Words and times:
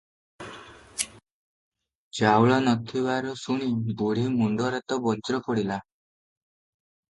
ଚାଉଳ 2.21 2.57
ନ 2.63 2.73
ଥିବାର 2.93 3.35
ଶୁଣି 3.43 3.69
ବୁଢ଼ୀ 4.01 4.27
ମୁଣ୍ଡରେ 4.41 4.83
ତ 4.91 5.01
ବଜ୍ର 5.07 5.45
ପଡ଼ିଲା। 5.47 5.81